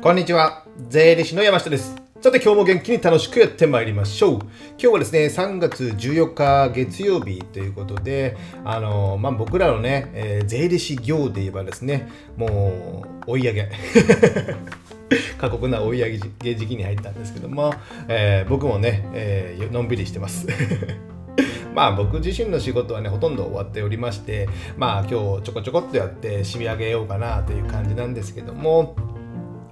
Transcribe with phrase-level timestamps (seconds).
[0.00, 0.64] こんにちは。
[0.88, 1.96] 税理士の山下です。
[2.20, 4.38] さて今日も元気に楽しくやってまいりましょう。
[4.38, 13.70] 今日はですね、3月14日月曜日ということで、あのまあ、僕らのね、えー、税理士業で言えばですね、もう追い上げ。
[15.36, 17.74] 過酷な追い上げ時期に入ったんですけども、
[18.06, 20.46] えー、僕もね、えー、のんびりしてます。
[21.74, 28.96] まあ僕自身の仕事はねほとんど終わっておりましてまあ今日ちょこちょこっとやって締め上げようかなという感じなんですけども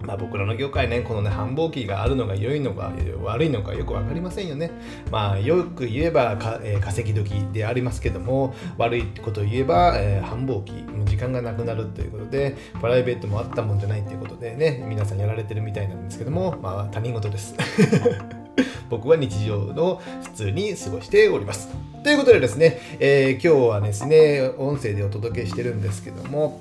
[0.06, 2.92] まあ、僕らの業界ね、このね、繁忙期があるのが良いのか
[3.22, 4.70] 悪いのかよく分かりませんよね。
[5.10, 10.72] まあ、よく言えばか、えー、稼ぎ時でありますけども、悪いこと言えば、えー、繁忙期、
[11.04, 17.54] 時間がなくなるということで、プライベートもあったもんじゃないということでね、皆さんやられてるみたいなんですけども、まあ、他人事です。
[18.88, 21.68] 僕は日常の普通に過ごしております。
[22.04, 26.60] ということでですね、えー、今日はですね、音声でお届けしてるんですけども、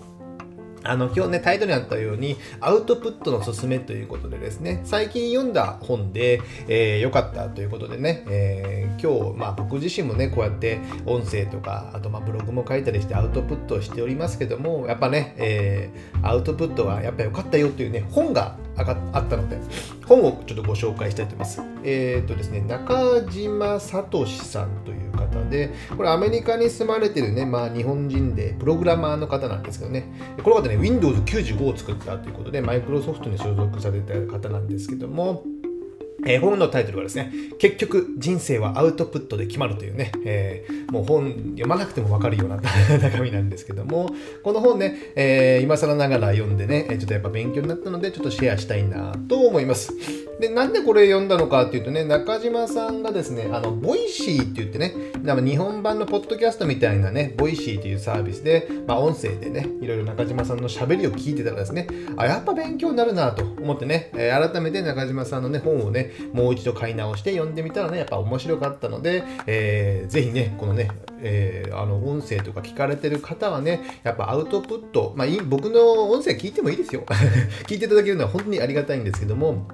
[0.86, 19.58] あの今日ねタイトルにあったようにアウトプットのすすめということでですね最近読んだ本で良、えー、かったということでね、えー、今日、まあ、僕自身もねこうやって音声とかあとまブログも書いたりしてアウトプットをしておりますけどもやっぱね、えー、アウトプットはやっぱ良かったよというね本があったので
[20.06, 21.62] 本をちょっとご紹介したいと思います。
[21.84, 24.92] えっ、ー、とですね中島聡さんと
[25.36, 25.50] 方。
[25.50, 30.06] でこれアメリカに住まれてるね、まあ、日本人でプログラマーの方なんですけどね。
[30.44, 35.44] この方ね Windows 95を作ったということで、マイクロソフトに所属された方なんですけども、
[36.26, 42.58] えー、本のタイトルはですね、結局人生はアウトプットで決まるというね、えー、もう本読まなくてもわかるような
[43.02, 44.10] 中身なんですけども、
[44.44, 49.94] この本ね、えー、今更ながら読んでね、ちょっとやっぱ勉強になったので、ちょっとシェアしたいなと思います。
[50.40, 61.88] で、なんでこれ読んだのかっていうとね、中島さんがですね、あの、 Voicy って言ってね、なんか日本版のポッドキャストみたいなね、 Voicy というサービスで、まあ、音声でね、いろいろ中島さんの喋りを聞いてたらですね、
[62.18, 70.90] あ、やっぱ勉強になるなと思ってね、え、改めて中島さんのね、本をね、もう一度買い直して読んでみたらね、やっぱ面白かったので、えー、ぜひね、このね、
[71.22, 77.04] えー、あの音声とか聞かれてる方はね、やっぱアウトプット、まあ、僕の音声聞いてもいいですよ。
[77.68, 79.68] 聞いていただけるのは本当にありがたいんですけども、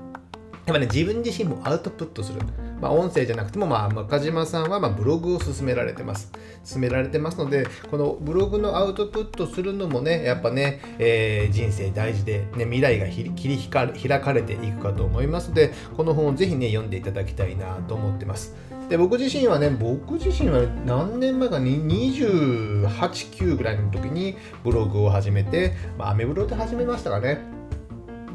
[0.66, 2.40] やっぱね、自分自身もアウトプットする。
[2.82, 6.32] まあ、音声じゃなくても、まあ、中島さんはまブログを進められてます。
[6.64, 18.56] 進められてますので、このブログのアウトプットするのもね、やっぱね、えー、人生大事で、ね、未来が切り開かれていくかと思いますので、この本をぜひね、読んでいただきたいなと思ってます。
[18.90, 21.82] で僕自身はね、僕自身は何年前かに
[22.14, 27.61] 28、9ぐらいの時にブログを始めて、まあ、アメブロで始めましたかね。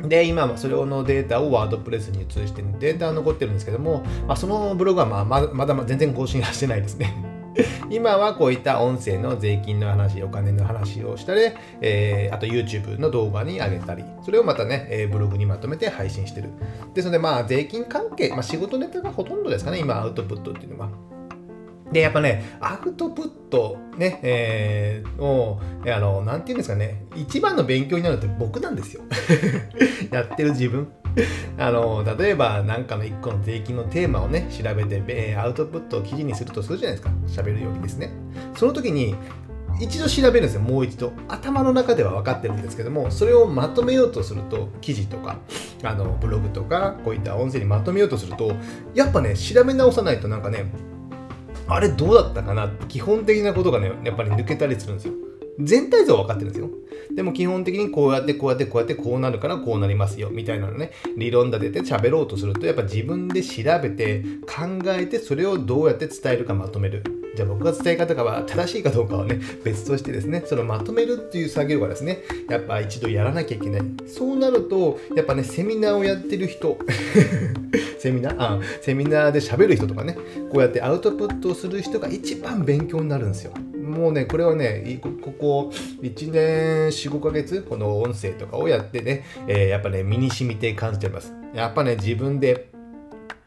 [0.08, 7.36] で、今はそれのデータをワードプレスに移してデータは残ってるんですけども、まあ、そのブログはまあまだまだ全然更新はしてないですね。
[7.90, 11.40] 今はこういった音声の税金の話、お金の話をしたり、
[11.80, 16.50] えー、あと YouTube の動画に上げたり、それをまたね、えー、ブログにまとめて配信してる。
[16.94, 20.90] ですので、まあ、税金関係、まあ、仕事ネタがほとんどですかね、今、アウトプットっていうのは。
[21.92, 29.02] で、やっぱね、アウトプットね、えー、を、あの、なんていうんですかね、一番の勉強になるって僕なんですよ。
[30.10, 30.88] やってる自分。
[31.58, 37.42] あの、例えば、なんかの一個の税金のテーマをね、調べて、えー、アウトプットを記事にするとするじゃないですか。
[37.42, 38.10] 喋るようにですね。
[38.56, 39.14] その時に、
[39.78, 41.12] 一度調べるんですよ、もう一度。
[41.28, 45.38] 頭の中では分かってるんですけども、それをまとめようとすると、記事とか、
[45.82, 48.52] あのブログとか、こういった音声にまとめようとすると、
[48.94, 50.66] やっぱね、調べ直さないとなんかね、
[51.68, 55.14] あれどうだったかなって基本的なことがね、やっぱり抜けたりするんですよ。
[55.58, 56.70] 全体像は分かってるんですよ。
[57.14, 67.02] でも基本的にこうやってこうやってこうやってこうなるからこうなりますよみたいなのね、理論立てて喋ろうとするとやっぱ自分で調べて考えてそれをどうやって伝えるかまとめる。
[67.34, 73.82] じゃあ僕が伝え方が正しいかどうかはね、別としてですね、そのまとめるっていう作業がですね、やっぱ一度やらなきゃいけない。
[74.06, 76.78] そうなると、やっぱね、セミナーをやってる人、
[77.98, 78.36] セミナー？
[78.38, 80.14] あセミナーで喋る人とかね、
[80.50, 83.52] こうやってアウトプットをする人が一番勉強になるんですよ。
[83.86, 85.70] もうね、これはね、ここ
[86.02, 91.32] 1年4、5ヶ月、この音声とかをやってね、えー、やっぱね、身に染みて感じてます。
[91.54, 92.70] やっぱね、自分で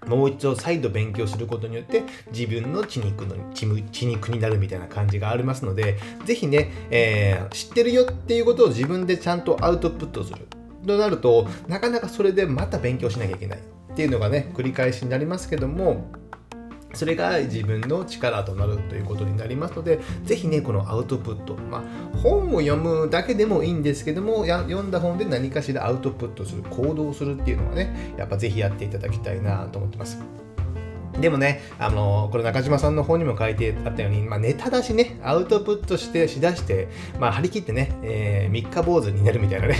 [0.07, 10.47] もう一度再度勉強することによって自分の血肉の血肉になるみたいな感じがありますので、ぜひね、えー、知ってるよっていうことを自分でちゃんとアウトプットする。
[10.87, 13.59] となると、なかなかそれでまた勉強しなきゃいけない
[13.91, 16.05] っていうのがね、繰り返しになりますけども、
[16.93, 30.19] それが自分の力となるということになりますので、ぜひね、このアウトプット、まあ、本を読むだけでもいいんですけども、読んだ本で何かしらアウトプットする、行動するっていうのはね、やっぱぜひやっていただきたいなと思ってます。
[31.19, 36.87] でもね、あのこれ中島さんの方にも書いてあったように、まあ、ネタ出しね、アウトプットして、しだして、
[37.19, 39.75] まあ、張り切ってね、えー、三日坊主になるみたいなね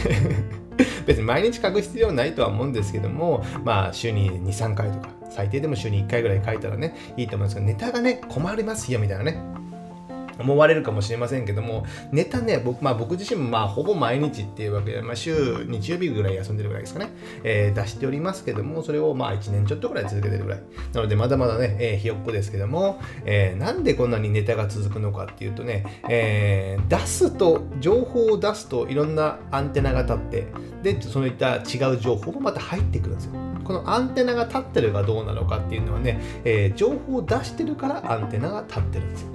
[1.09, 9.58] 別に毎日書く必要ないとは思うんですけども、まあ、週に2、3回とか、最低でも週に1回ぐらい書いたらね、いいと思いますけど、ネタがね、困りますよみたいなね。
[10.39, 17.09] 思われるかもしれませんけども、ネタね、僕,、まあ、僕自身もまあほぼ毎日っていうわけで、まあ、週日曜日ぐらい休んでるぐらいですかね、
[17.43, 20.61] えー、出しておりますけども、それをまあ1年ちょっとぐらい続けてるぐらい。
[20.93, 30.47] なので、まだまだね、えー、ひよっこですけども、えー、なんでこんなにネタが続くのかっていうとね、えー、出すと、情報を出すといろんなアンテナが立って、
[30.83, 33.48] で、そういった違う情報もまた入ってくるんですよ。
[33.69, 39.29] このアンテナが立ってるかどうなのかっていうのはね、えー、情報を出してるからアンテナが立ってるんですよ。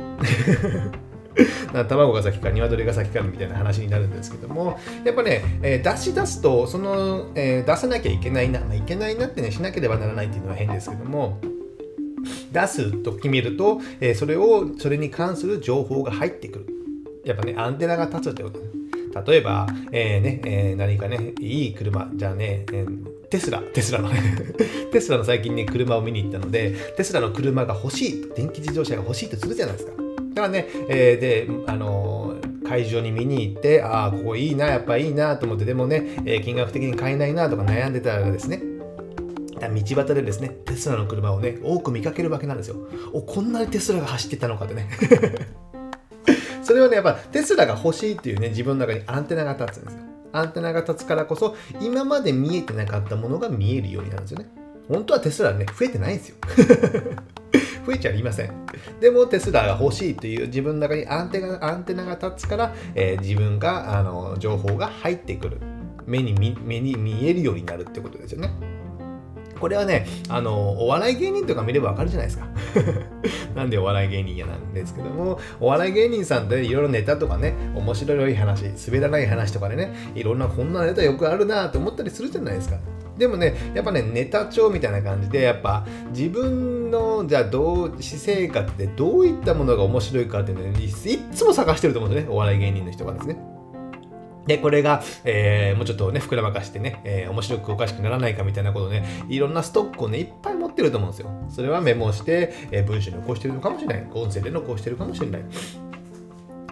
[1.89, 11.39] 卵が先か鶏が先かみたいな話になるんですけどもやっぱね、えー、出し出すとその、えー、出さなきゃいけないな、まあ、いけないなってねしなければならないっていうのは変ですけども
[12.53, 16.67] 出すと決めると、えー、それをそれに関する情報が入ってくる
[17.25, 18.74] やっぱねアンテナが立つってことです
[19.27, 24.11] 例えば、えーねえー、何かね、いい車、じゃね、えー、テスラ、テスラの
[24.93, 29.93] テスラの最近ね、車を見に行ったので、テスラの車が欲しい、電気自動車が欲しいとするじゃないですか。
[30.35, 38.63] だからね、え、で、あの、会場に見に行って、ああ、ここいいな、やっぱいいなと思って、でもね、え、金額的に買えないなとか悩んでたらですね、
[39.61, 42.77] 道端でですね、テスラの車をね、多く見かけるわけなんですよ。
[43.13, 44.89] お、こんなにテスラが走ってたのかってね。
[46.65, 50.01] それはね、やっぱテスラが欲しいっていうね、自分の中にアンテナが立つんですよ。
[50.33, 54.49] アンテナが立つからこそ、今まで見えてなかったものが見えるようになるんですよね。
[54.89, 56.37] 本当はテスラね、増えてないんですよ。
[57.87, 58.51] 増えちゃいません。
[58.99, 65.61] でもテスラが欲しいという自分の中にアンテナアンテナが立つから、えー、自分があの情報が入ってくる。
[66.07, 68.51] 目に目に見えるようになるってことですよね。
[69.59, 72.47] これはね、あの、お笑い芸人とか見ればわかるじゃないですか。
[73.55, 82.79] なんでお笑い芸人やなんですけども、お笑い芸人さんっていろいろネタとかね、面白い話、滑らない話とかでね、いろんなこんなネタよくあるなと思ったりするじゃないですか。
[83.17, 93.54] でもね、やっぱね、ネタ帳みたいな感じで、やっぱ自分の、じゃあ、どう、私生活でどういったものが面白いかっていうのを、ね、いつも探してると思うんですよね、お笑い芸人の人がですね。
[94.47, 101.31] で、これが、えー、もうちょっとね、膨らまかしてね、えー、面白くおかしくならないかみたいなことね、いろんなストックをね、いっぱい持ってると思うんですよ。
[101.49, 104.07] それはメモして、えー、文章に残してるのかもしれない。
[104.13, 105.43] 音声で残してるかもしれない。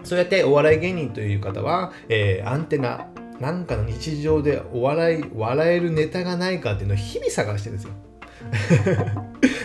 [0.03, 3.07] そうやってお笑い芸人という方は、えー、アンテナ、
[3.39, 7.93] なんかの日常でお笑い、笑えるネタがないかっていうのを日々探してるんですよ。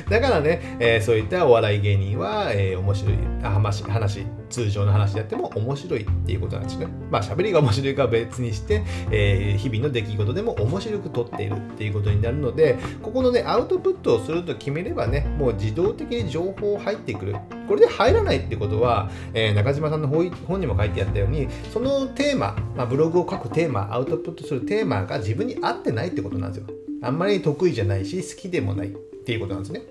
[0.08, 6.86] だからね、えー、そういったお笑い芸人は、えー、面白い話、話、通常の話であっても面白いっていうことなんですね。
[7.10, 17.36] まあ、喋りが面白いかは別にして、えー、日々の出来事でも面白く撮っているっていうことになるので、ここのね、アウトプットをすると決めればね、もう自動的に情報入ってくる。
[17.68, 26.68] これで入らないってことは、えー、中島さんの本にも書いてあったように、そのテーマ、まあ、ブログを書くテーマ、アウトプットするテーマが自分に合ってないってことなんですよ。
[27.02, 29.82] あんまり得意じゃないし、好きでもないっていうことなんですね。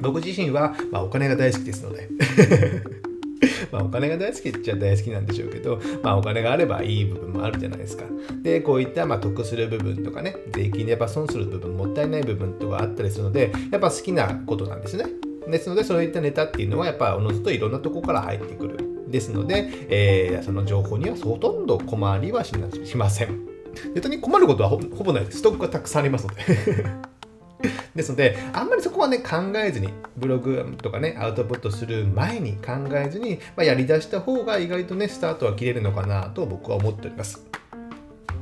[0.00, 2.08] 僕自身は、まあ、お金が大好きですので
[3.72, 8.04] まあお金が大好きっちゃ大好きなんでしょうけど、まあお金があればいい部分もあるじゃないですか。
[8.42, 15.06] で、こういったまあ得する部分とかね、税金でやっぱ損する部分、もったいない部分とかあったりするので、やっぱ好きなことなんですね。
[15.48, 18.78] ですので、そういったネタっていうのはやっぱおのずといろんなとこから入ってくる。
[19.10, 22.54] ですので、えー、その情報にはほとんど困りはし
[22.96, 23.40] ません。
[23.94, 25.38] ネタに困ることはほぼないです。
[25.38, 26.86] ストックがたくさんありますので
[27.94, 37.49] ですので、あんまりそこはね、考えずに、ブログとかね、アウトプットする前に考えずに、まあ、やりだした方が意外とね、スタートは切れるのかなと僕は思っております。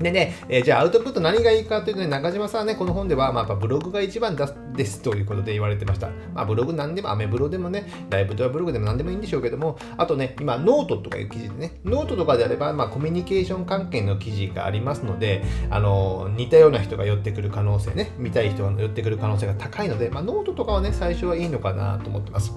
[0.01, 4.37] でね、えー、じゃあアウトプット何がいいかというとね、中島さんね、この本では、まあ、やっぱブログが一番
[4.75, 6.09] ですということで言われてました。
[6.35, 22.55] まあ、ブログ何でも、アメブロでもね、ライブドアブログでも何でもいいんでしょうけども、あとね、今、ノートとかいう記事でね、ノートとかであれば、まあ、コミュニケーション関係の記事がありますので、あの、似たような人が寄ってくる可能性ね、見たい人が寄ってくる可能性が高いので、まあ、ノートとかはね、最初はいいのかなと思ってます。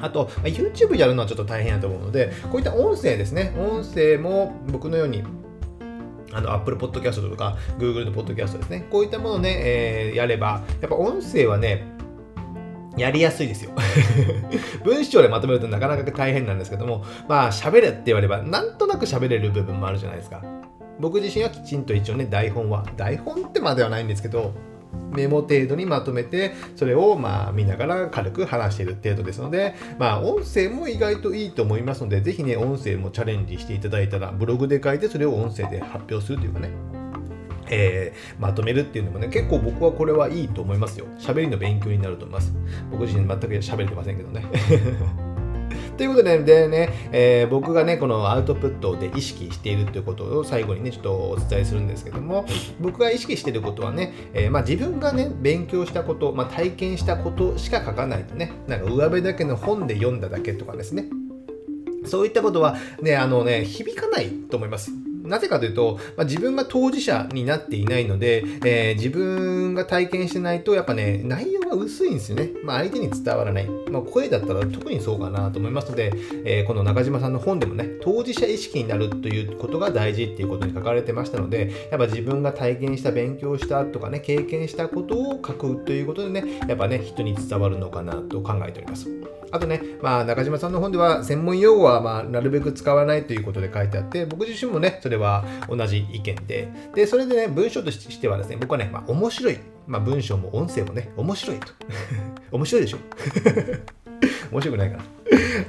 [0.00, 5.24] あと、まあ、YouTube やるのはちょっと大変だと思うので、こういった音声ですね、音声も僕のように
[6.32, 8.86] あの、Apple Podcast とか Google の Podcast ですね。
[8.90, 11.84] こういったものをね、えー、やれば、やっぱ音声はね、
[12.96, 13.70] やりやすいですよ。
[14.84, 20.42] 文章でまとめるとなかなか大変なんですけども、まあ喋れって言われば、なんとなく喋れる部分もあるじゃないですか。
[20.98, 24.52] 僕自身はきちんと一応ね、台本は、台本ってまではないんですけど、
[25.10, 36.70] メモ程度にまとめて、それをまあ見ながら軽く話している程度ですので、まあ音声も意外といいと思いますので、ぜひね、音声もチャレンジしていただいたら、ブログで書いてそれを音声で発表するというかね、
[37.70, 41.06] えー、まとめるっていうのもね、結構僕はこれはいいと思いますよ。
[41.18, 42.52] 喋りの勉強になると思います。
[42.90, 44.44] 僕自身全く喋れてませんけどね。
[45.98, 52.46] ということででね、えー、僕がね、このアウトプットで意識しているということを最後にね、ちょっとお伝えするんですけども、
[52.78, 61.06] 僕が意識していることはね、えー、まあ、自分がね、勉強したこと、まあ、体験したことしか書かないとね、なんか上辺だけの本で読んだだけとかですね。
[62.04, 64.92] そういったことはね、あのね、響かないと思います。
[65.24, 72.50] なぜかというと、まあ、自分が当事者になっていないので、えー、自分が体験してないと、やっぱね、内容が薄いんですよね。
[72.64, 73.68] まあ、相手に伝わらない。
[73.90, 76.12] まあ、声だったら特にそうかなと思いますので、
[76.44, 89.08] えー、この中島さんの本でもね、当事者意識になるということが大事っていうことに書かれてましたので、やっぱ自分が体験した、勉強したとかね、経験したことを書くということでね、やっぱね、人に伝わるのかなと考えております。
[89.50, 99.58] あとね、まあ、中島さんの本では専門用語はまあなるべく使わないということで書いてあって、僕自身もね、それは同じ意見で、で、それでね、文章としてはですね、僕はね、まあ、面白い。
[99.88, 101.72] まあ、文章も音声もね、面白いと。
[102.52, 102.98] 面白いでしょ
[104.52, 105.04] 面白くないかな。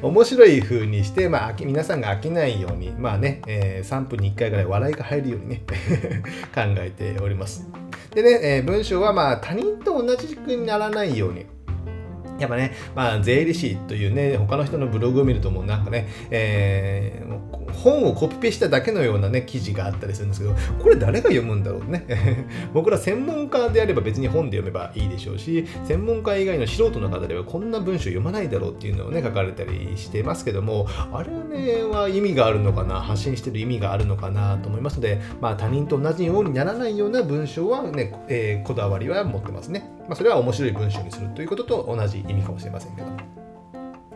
[0.01, 5.63] 面白い風にして、まあ、皆さんが飽きないように、まあね、えー、3分に1回ぐらい笑いが入るようにね
[6.53, 7.67] 考えております。
[8.13, 11.45] でね、えー、文章はまあ他人と同じくにならないように、
[12.39, 22.05] やっぱね、まあ、税理士というね、他の人のブログを見るともうなんかね、えー、本をコピペしただけのようなね、記事があったりするんですけど、これ誰が読むんだろうね。
[22.73, 39.98] 僕ら専門家であれば別に本で読めばいいでしょうし、専門家以外の素人の方ではこんな文章読まないだろうっていうのをね、書かれたりしてますけども、あれね、は意味があるのかな、発信してる意味があるのかなと思いますので、まあ他人と同じようにならないような文章はね、えー、こだわりは持ってますね。
[40.09, 43.07] まあ、それは面白い文章にするということと同じ意味かもしれませんけど。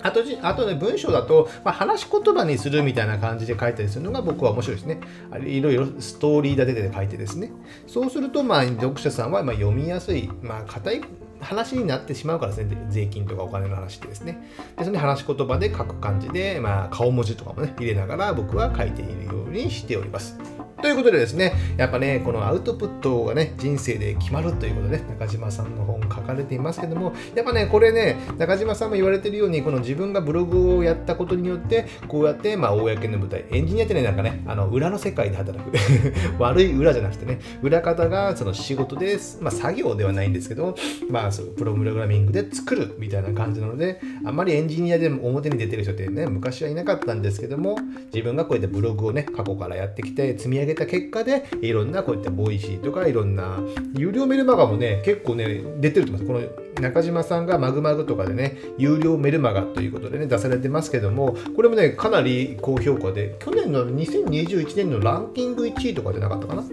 [0.01, 4.99] あと、あとね、文章だと、まあ、話し言葉にするみたいな感じで書いたりするのが僕は面白いですね。
[5.45, 7.51] いろいろストーリー立てて書いてですね。
[7.85, 11.01] そうすると、まあ、読者さんはま読みやすい、まあ、硬い
[11.41, 14.39] 話になってしまうからですね、税金とかお金の話ってですね。
[14.77, 20.39] で、その話し言葉で書く感じで、まあ、顔文字とかもね、入れながら僕は書いているようにしております。
[20.83, 35.71] ということでですね、やっぱね、このアウトプットがね、人生で決まるということで、ね、中島さんの本書かれていますけども、やっぱね、これね、中島さんも言われてるように、この自分がブログをやったことによって、こうやって、まあ、公の舞台、エンジニアってね、なんかね、あの裏の世界で働く。
[36.37, 40.75] 悪い裏じゃなくてね、裏方がその仕事です、まあ、作業ではないんですけど、
[41.09, 47.77] まあ、そうプログラミングで作るみたいな感じなので、あんまりエンジニアで表に出てる人ってね、昔はいなかったんですけども、
[48.13, 53.59] 自分がこうやってブログをね、過去からやってきて、積み上げた結果で、いろんなこういった Voicy とかいろんな
[53.93, 56.47] 有料メルマガもね、結構ね、出てると思います。
[56.47, 66.63] この中島さんがまぐまぐとかでね、有料メルマガということでね、出されてますけども、これもね、かなり高評価で、去年の2021年のランキング1位とかじゃなかったかな。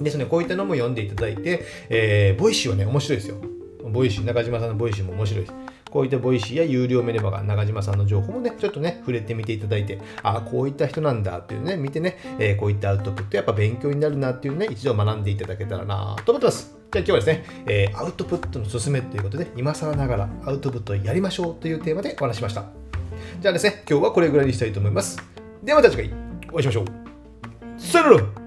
[0.00, 3.36] ですね、こういったのも読んでいただいて、えー、 Voicy はね、面白いですよ。
[3.90, 5.54] Voicy、中島さんの Voicy も面白いです。
[5.94, 16.76] こういった Voicy や有料メルマガ、中島さんの情報もね、ちょっとね、触れてみていただいて、ああ、こういった人なんだっていうね、見てね、えー、こういったアウトプットやっぱ勉強になるなっていうね、一度学んでいただけたらなと思ってます。
[16.90, 22.64] じゃあ今日はですね、えー、アウトプットのすすめということで、今更ながらアウトプットやりましょうというテーマでお話しました。
[23.40, 25.22] じゃあですね、今日はこれぐらいにしたいと思います。
[25.62, 26.12] ではまた次回
[26.50, 26.86] お会いしましょう。
[27.78, 28.43] さよなら